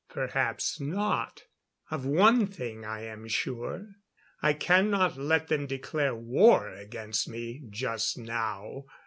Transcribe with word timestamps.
Perhaps 0.09 0.79
not. 0.79 1.43
Of 1.91 2.07
one 2.07 2.47
thing 2.47 2.83
I 2.83 3.01
am 3.03 3.27
sure. 3.27 3.85
I 4.41 4.53
cannot 4.53 5.15
let 5.15 5.47
them 5.47 5.67
declare 5.67 6.15
war 6.15 6.67
against 6.71 7.29
me 7.29 7.61
just 7.69 8.17
now. 8.17 8.85